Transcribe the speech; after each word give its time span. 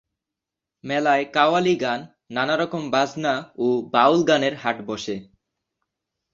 মেলায় 0.83 1.23
কাওয়ালি 1.33 1.75
গান, 1.75 1.99
নানারকম 2.29 2.83
বাজনা 2.91 3.33
ও 3.57 3.67
বাউল 3.93 4.19
গানের 4.23 4.55
হাট 4.55 4.77
বসে। 4.85 5.15